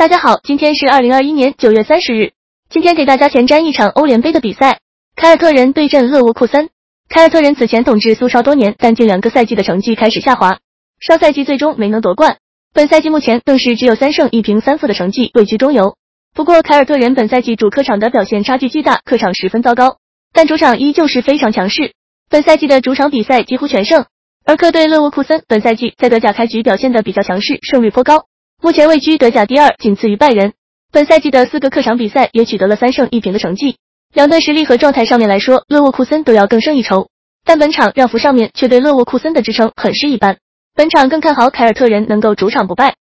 [0.00, 2.32] 大家好，今天是二零二一年九月三十日。
[2.70, 4.78] 今天给大家前瞻一场欧联杯的比赛，
[5.14, 6.70] 凯尔特人对阵勒沃库森。
[7.10, 10.60] 凯尔特人此前统治苏超多年，但近两个赛季的成绩开始下滑，
[11.00, 12.38] 上赛季最终没能夺冠。
[12.72, 15.96] 本赛季目前更是只有三胜一平三负的成绩，位居中游。
[16.34, 19.98] 不过凯尔特人本赛季主客场的表现差距巨大，客场十分糟糕，
[20.32, 21.92] 但主场依旧是非常强势。
[22.30, 24.06] 本赛季的主场比赛几乎全胜，
[24.46, 28.29] 而客队勒沃库森本赛季在德甲开局表现的比较强势，胜率颇高。
[28.62, 30.52] 目前位居德甲第二，仅次于拜仁。
[30.92, 33.76] 本赛季的四个客场比赛也取得了三胜一平的成绩。
[34.12, 37.08] 两队实力和状态上面来说，勒沃库森都要更胜一筹。
[37.42, 40.36] 但本场让弗上面却对勒沃库森的支撑很是一般。
[40.74, 42.96] 本场更看好凯尔特人能够主场不败。